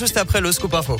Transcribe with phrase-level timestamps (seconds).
[0.00, 0.96] juste après le Scoop Info.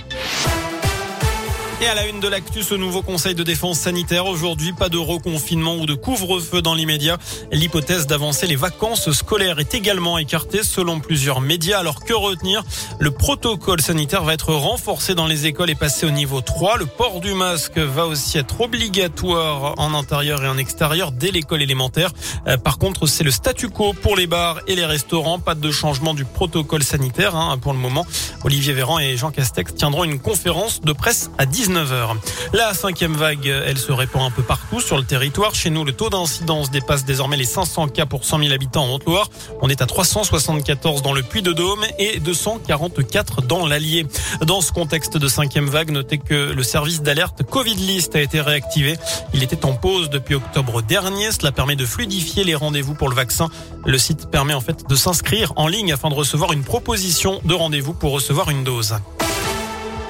[1.83, 4.27] Et à la une de l'actu, ce nouveau conseil de défense sanitaire.
[4.27, 7.17] Aujourd'hui, pas de reconfinement ou de couvre-feu dans l'immédiat.
[7.53, 11.79] L'hypothèse d'avancer les vacances scolaires est également écartée selon plusieurs médias.
[11.79, 12.63] Alors que retenir?
[12.99, 16.77] Le protocole sanitaire va être renforcé dans les écoles et passé au niveau 3.
[16.77, 21.63] Le port du masque va aussi être obligatoire en intérieur et en extérieur dès l'école
[21.63, 22.11] élémentaire.
[22.47, 25.39] Euh, par contre, c'est le statu quo pour les bars et les restaurants.
[25.39, 28.07] Pas de changement du protocole sanitaire hein, pour le moment.
[28.45, 32.17] Olivier Véran et Jean Castex tiendront une conférence de presse à 10 19h.
[32.53, 35.55] La cinquième vague, elle se répand un peu partout sur le territoire.
[35.55, 38.95] Chez nous, le taux d'incidence dépasse désormais les 500 cas pour 100 000 habitants en
[38.95, 39.29] Haute-Loire.
[39.63, 44.05] On est à 374 dans le Puy-de-Dôme et 244 dans l'Allier.
[44.45, 48.41] Dans ce contexte de cinquième vague, notez que le service d'alerte Covid List a été
[48.41, 48.97] réactivé.
[49.33, 51.31] Il était en pause depuis octobre dernier.
[51.31, 53.49] Cela permet de fluidifier les rendez-vous pour le vaccin.
[53.87, 57.55] Le site permet en fait de s'inscrire en ligne afin de recevoir une proposition de
[57.55, 58.97] rendez-vous pour recevoir une dose.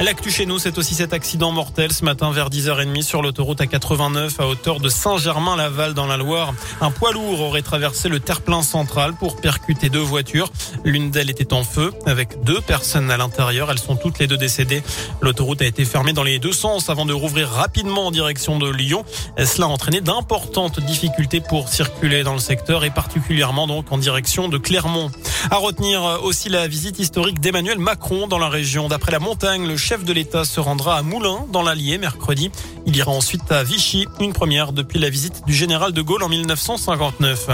[0.00, 4.40] L'actu chez nous, c'est aussi cet accident mortel ce matin vers 10h30 sur l'autoroute A89
[4.40, 6.54] à hauteur de Saint-Germain-Laval dans la Loire.
[6.80, 10.50] Un poids lourd aurait traversé le terre-plein central pour percuter deux voitures.
[10.84, 13.70] L'une d'elles était en feu avec deux personnes à l'intérieur.
[13.70, 14.82] Elles sont toutes les deux décédées.
[15.20, 18.70] L'autoroute a été fermée dans les deux sens avant de rouvrir rapidement en direction de
[18.70, 19.04] Lyon.
[19.36, 24.48] Cela a entraîné d'importantes difficultés pour circuler dans le secteur et particulièrement donc en direction
[24.48, 25.10] de Clermont.
[25.50, 28.88] À retenir aussi la visite historique d'Emmanuel Macron dans la région.
[28.88, 32.52] D'après la montagne, le chef de l'État se rendra à Moulins, dans l'Allier, mercredi.
[32.86, 36.28] Il ira ensuite à Vichy, une première depuis la visite du général de Gaulle en
[36.28, 37.48] 1959.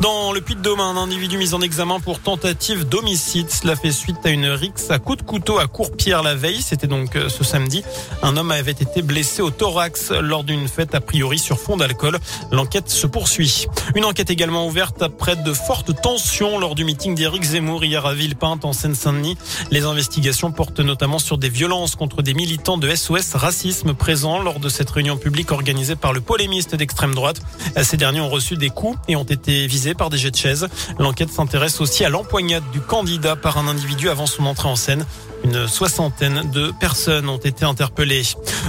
[0.00, 3.50] Dans le Puy-de-Dôme, un individu mis en examen pour tentative d'homicide.
[3.50, 6.62] Cela fait suite à une rixe à coups de couteau à Courpierre la veille.
[6.62, 7.82] C'était donc euh, ce samedi.
[8.22, 12.18] Un homme avait été blessé au thorax lors d'une fête a priori sur fond d'alcool.
[12.52, 13.66] L'enquête se poursuit.
[13.94, 18.14] Une enquête également ouverte après de fortes tensions lors du meeting d'Éric Zemmour hier à
[18.14, 19.36] Villepinte en Seine-Saint-Denis.
[19.70, 24.60] Les investigations portent notamment sur des violences contre des militants de SOS Racisme présents lors
[24.60, 27.40] de cette réunion publique organisée par le polémiste d'extrême droite.
[27.82, 30.68] Ces derniers ont reçu des coups et ont été visés par des jets de chaises.
[31.00, 35.04] L'enquête s'intéresse aussi à l'empoignade du candidat par un individu avant son entrée en scène.
[35.48, 38.20] Une soixantaine de personnes ont été interpellées.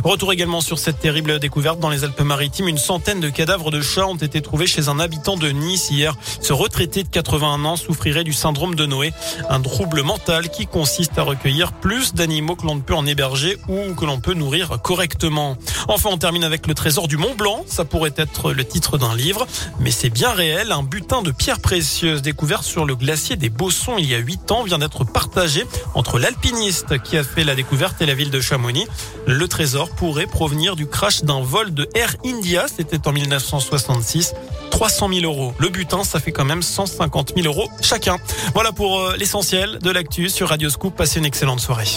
[0.06, 2.70] Retour également sur cette terrible découverte dans les Alpes-Maritimes.
[2.70, 6.16] Une centaine de cadavres de chats ont été trouvés chez un habitant de Nice hier.
[6.40, 9.12] Ce retraité de 81 ans souffrirait du syndrome de Noé,
[9.50, 13.58] un trouble mental qui consiste à recueillir plus d'animaux que l'on ne peut en héberger
[13.68, 15.58] ou que l'on peut nourrir correctement.
[15.90, 17.66] Enfin, on termine avec le trésor du Mont Blanc.
[17.68, 19.46] Ça pourrait être le titre d'un livre,
[19.82, 20.72] mais c'est bien réel.
[20.72, 24.52] Un butin de pierres précieuses découvert sur le glacier des Bossons il y a 8
[24.52, 26.69] ans vient d'être partagé entre l'alpinisme
[27.04, 28.88] qui a fait la découverte et la ville de Chamonix.
[29.26, 32.66] Le trésor pourrait provenir du crash d'un vol de Air India.
[32.68, 34.34] C'était en 1966.
[34.70, 35.54] 300 000 euros.
[35.58, 38.18] Le butin, ça fait quand même 150 000 euros chacun.
[38.54, 40.96] Voilà pour euh, l'essentiel de l'actu sur Radio Scoop.
[40.96, 41.88] Passez une excellente soirée.